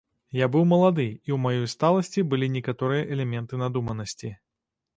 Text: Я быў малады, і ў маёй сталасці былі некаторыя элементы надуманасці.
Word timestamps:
Я 0.35 0.45
быў 0.53 0.63
малады, 0.69 1.05
і 1.07 1.29
ў 1.35 1.37
маёй 1.43 1.67
сталасці 1.75 2.25
былі 2.33 2.47
некаторыя 2.57 3.07
элементы 3.19 3.63
надуманасці. 3.63 4.35